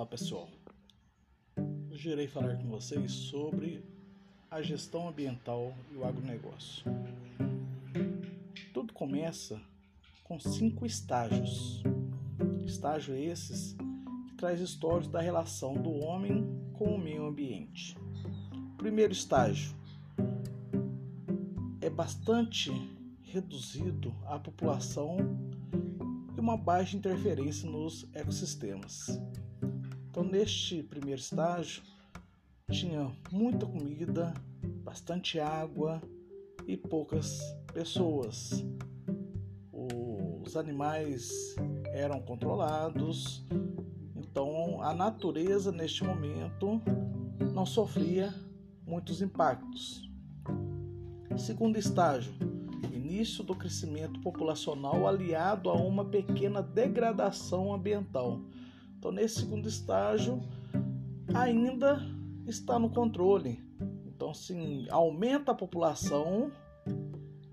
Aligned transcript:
Olá 0.00 0.06
pessoal, 0.06 0.48
hoje 1.90 2.08
irei 2.08 2.26
falar 2.26 2.56
com 2.56 2.70
vocês 2.70 3.12
sobre 3.12 3.84
a 4.50 4.62
gestão 4.62 5.06
ambiental 5.06 5.74
e 5.92 5.96
o 5.96 6.06
agronegócio. 6.06 6.86
Tudo 8.72 8.94
começa 8.94 9.60
com 10.24 10.40
cinco 10.40 10.86
estágios. 10.86 11.82
Estágio 12.64 13.14
esses 13.14 13.76
que 14.26 14.34
traz 14.38 14.58
histórias 14.62 15.06
da 15.06 15.20
relação 15.20 15.74
do 15.74 15.90
homem 15.90 16.46
com 16.72 16.94
o 16.94 16.98
meio 16.98 17.26
ambiente. 17.26 17.94
Primeiro 18.78 19.12
estágio 19.12 19.76
é 21.82 21.90
bastante 21.90 22.72
reduzido 23.20 24.14
a 24.24 24.38
população 24.38 25.18
e 26.34 26.40
uma 26.40 26.56
baixa 26.56 26.96
interferência 26.96 27.68
nos 27.70 28.08
ecossistemas. 28.14 29.20
Então, 30.10 30.24
neste 30.24 30.82
primeiro 30.82 31.20
estágio, 31.20 31.84
tinha 32.68 33.12
muita 33.30 33.64
comida, 33.64 34.34
bastante 34.82 35.38
água 35.38 36.02
e 36.66 36.76
poucas 36.76 37.40
pessoas. 37.72 38.64
Os 39.72 40.56
animais 40.56 41.54
eram 41.92 42.20
controlados, 42.20 43.46
então 44.16 44.82
a 44.82 44.92
natureza 44.92 45.70
neste 45.70 46.02
momento 46.02 46.82
não 47.54 47.64
sofria 47.64 48.34
muitos 48.84 49.22
impactos. 49.22 50.10
Segundo 51.36 51.78
estágio, 51.78 52.32
início 52.92 53.44
do 53.44 53.54
crescimento 53.54 54.20
populacional 54.22 55.06
aliado 55.06 55.70
a 55.70 55.74
uma 55.74 56.04
pequena 56.04 56.60
degradação 56.60 57.72
ambiental. 57.72 58.40
Então, 59.00 59.10
nesse 59.10 59.40
segundo 59.40 59.66
estágio, 59.66 60.42
ainda 61.32 62.06
está 62.46 62.78
no 62.78 62.90
controle. 62.90 63.64
Então, 64.04 64.34
sim, 64.34 64.86
aumenta 64.90 65.52
a 65.52 65.54
população 65.54 66.52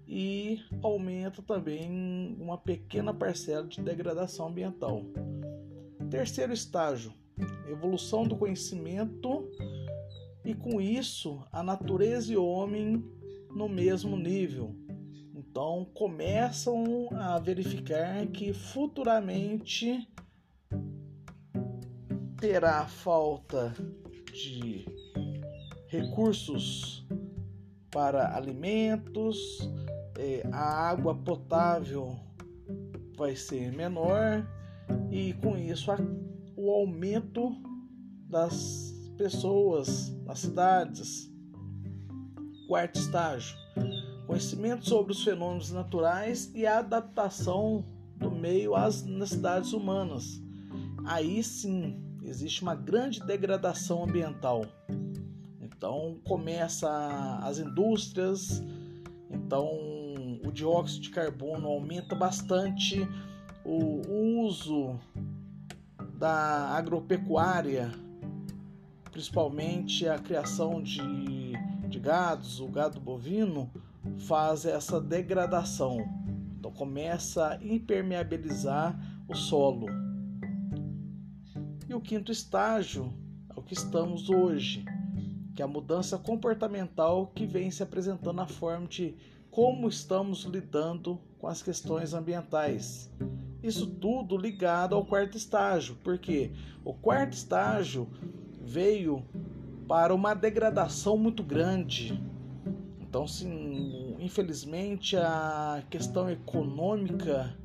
e 0.05 0.59
aumenta 0.83 1.41
também 1.41 2.35
uma 2.37 2.57
pequena 2.57 3.13
parcela 3.13 3.65
de 3.65 3.81
degradação 3.81 4.49
ambiental. 4.49 5.05
Terceiro 6.09 6.51
estágio, 6.51 7.13
evolução 7.69 8.27
do 8.27 8.35
conhecimento 8.35 9.49
e 10.43 10.53
com 10.53 10.81
isso 10.81 11.41
a 11.49 11.63
natureza 11.63 12.33
e 12.33 12.35
o 12.35 12.45
homem 12.45 13.01
no 13.55 13.69
mesmo 13.69 14.17
nível. 14.17 14.75
Então 15.33 15.87
começam 15.93 17.07
a 17.13 17.39
verificar 17.39 18.27
que 18.27 18.51
futuramente 18.51 20.05
terá 22.39 22.85
falta 22.85 23.73
de 24.31 24.85
recursos 25.87 27.05
para 27.91 28.35
alimentos, 28.35 29.37
é, 30.17 30.47
a 30.51 30.89
água 30.89 31.15
potável 31.15 32.15
vai 33.17 33.35
ser 33.35 33.71
menor 33.71 34.47
e 35.09 35.33
com 35.33 35.57
isso 35.57 35.91
o 36.55 36.69
aumento 36.69 37.55
das 38.29 38.93
pessoas 39.17 40.09
nas 40.25 40.39
cidades. 40.39 41.31
Quarto 42.67 42.99
estágio 42.99 43.57
conhecimento 44.27 44.87
sobre 44.87 45.13
os 45.13 45.23
fenômenos 45.23 45.71
naturais 45.71 46.51
e 46.53 46.67
a 46.67 46.79
adaptação 46.79 47.85
do 48.17 48.29
meio 48.29 48.75
às 48.75 49.03
necessidades 49.03 49.71
humanas. 49.71 50.41
Aí 51.05 51.41
sim 51.41 52.06
existe 52.23 52.61
uma 52.61 52.75
grande 52.75 53.19
degradação 53.25 54.03
ambiental. 54.03 54.65
Então 55.61 56.17
começa 56.23 56.89
as 57.43 57.59
indústrias, 57.59 58.63
então 59.29 59.67
o 60.45 60.51
dióxido 60.51 61.03
de 61.03 61.09
carbono 61.09 61.67
aumenta 61.67 62.15
bastante, 62.15 63.07
o 63.63 64.39
uso 64.39 64.99
da 66.17 66.69
agropecuária, 66.69 67.91
principalmente 69.11 70.07
a 70.07 70.17
criação 70.17 70.81
de, 70.81 71.53
de 71.87 71.99
gados, 71.99 72.59
o 72.59 72.67
gado 72.67 72.99
bovino, 72.99 73.69
faz 74.19 74.65
essa 74.65 74.99
degradação. 74.99 76.07
Então 76.57 76.71
começa 76.71 77.49
a 77.49 77.55
impermeabilizar 77.63 78.97
o 79.27 79.35
solo. 79.35 80.06
E 81.87 81.93
o 81.93 82.01
quinto 82.01 82.31
estágio 82.31 83.13
é 83.49 83.59
o 83.59 83.63
que 83.63 83.73
estamos 83.73 84.29
hoje, 84.29 84.83
que 85.55 85.61
é 85.61 85.65
a 85.65 85.67
mudança 85.67 86.17
comportamental 86.17 87.27
que 87.27 87.45
vem 87.45 87.71
se 87.71 87.81
apresentando 87.81 88.35
na 88.35 88.47
forma 88.47 88.87
de 88.87 89.15
como 89.49 89.87
estamos 89.87 90.43
lidando 90.43 91.19
com 91.39 91.47
as 91.47 91.61
questões 91.61 92.13
ambientais. 92.13 93.09
Isso 93.63 93.87
tudo 93.87 94.37
ligado 94.37 94.95
ao 94.95 95.05
quarto 95.05 95.37
estágio, 95.37 95.97
porque 96.03 96.51
o 96.83 96.93
quarto 96.93 97.33
estágio 97.33 98.07
veio 98.61 99.25
para 99.87 100.13
uma 100.13 100.33
degradação 100.33 101.17
muito 101.17 101.41
grande 101.41 102.21
então, 103.07 103.25
sim, 103.25 104.15
infelizmente, 104.19 105.15
a 105.15 105.81
questão 105.89 106.29
econômica, 106.29 107.57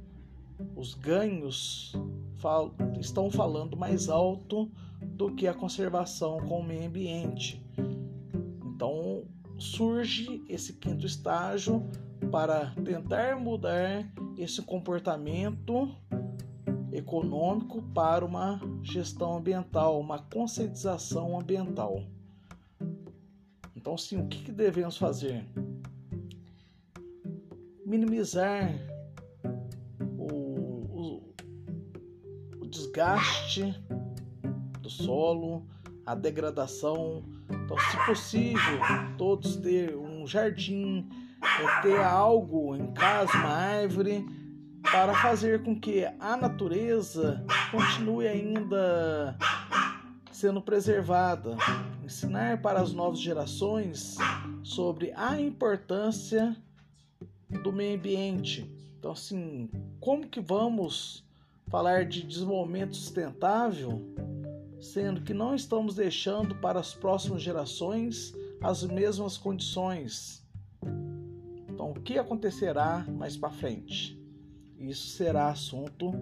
os 0.76 0.94
ganhos 0.94 1.92
fal 2.36 2.74
estão 2.98 3.30
falando 3.30 3.76
mais 3.76 4.08
alto 4.08 4.70
do 5.00 5.34
que 5.34 5.46
a 5.46 5.54
conservação 5.54 6.40
com 6.40 6.60
o 6.60 6.64
meio 6.64 6.86
ambiente. 6.86 7.64
Então, 8.64 9.24
surge 9.58 10.42
esse 10.48 10.74
quinto 10.74 11.06
estágio 11.06 11.82
para 12.30 12.70
tentar 12.84 13.36
mudar 13.36 14.10
esse 14.36 14.62
comportamento 14.62 15.94
econômico 16.92 17.82
para 17.94 18.24
uma 18.24 18.60
gestão 18.82 19.36
ambiental, 19.36 19.98
uma 20.00 20.18
conscientização 20.18 21.38
ambiental. 21.38 22.02
Então, 23.74 23.96
sim, 23.96 24.20
o 24.20 24.26
que, 24.28 24.52
devemos 24.52 24.96
fazer? 24.96 25.44
Minimizar 27.84 28.91
desgaste 32.92 33.74
do 34.80 34.90
solo, 34.90 35.66
a 36.04 36.14
degradação. 36.14 37.24
Então, 37.48 37.76
se 37.78 37.96
possível, 38.04 38.78
todos 39.16 39.56
ter 39.56 39.96
um 39.96 40.26
jardim, 40.26 41.08
ter 41.80 41.98
algo 42.00 42.76
em 42.76 42.92
casa, 42.92 43.32
uma 43.32 43.48
árvore, 43.48 44.26
para 44.82 45.14
fazer 45.14 45.62
com 45.62 45.78
que 45.78 46.04
a 46.20 46.36
natureza 46.36 47.44
continue 47.70 48.26
ainda 48.26 49.38
sendo 50.30 50.60
preservada, 50.60 51.56
ensinar 52.04 52.60
para 52.60 52.80
as 52.80 52.92
novas 52.92 53.20
gerações 53.20 54.16
sobre 54.62 55.12
a 55.16 55.40
importância 55.40 56.54
do 57.62 57.72
meio 57.72 57.96
ambiente. 57.96 58.70
Então, 58.98 59.12
assim, 59.12 59.70
como 60.00 60.26
que 60.26 60.40
vamos 60.40 61.24
falar 61.72 62.04
de 62.04 62.22
desenvolvimento 62.22 62.94
sustentável, 62.94 64.02
sendo 64.78 65.22
que 65.22 65.32
não 65.32 65.54
estamos 65.54 65.94
deixando 65.94 66.54
para 66.56 66.78
as 66.78 66.92
próximas 66.92 67.40
gerações 67.40 68.34
as 68.60 68.84
mesmas 68.84 69.38
condições? 69.38 70.46
Então, 71.66 71.92
o 71.92 71.94
que 71.94 72.18
acontecerá 72.18 73.06
mais 73.08 73.38
para 73.38 73.48
frente? 73.48 74.20
Isso 74.78 75.16
será 75.16 75.48
assunto 75.48 76.12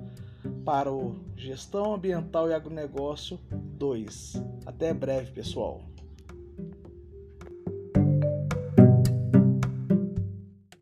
para 0.65 0.93
o 0.93 1.19
Gestão 1.35 1.95
Ambiental 1.95 2.49
e 2.49 2.55
Agronegócio 2.55 3.41
2. 3.51 4.41
Até 4.65 4.95
breve, 4.95 5.33
pessoal. 5.33 5.83